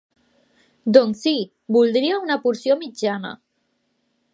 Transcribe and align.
Doncs 0.97 1.21
si, 1.27 1.35
voldria 1.77 2.19
una 2.25 2.41
porció 2.47 2.79
mitjana. 2.83 3.37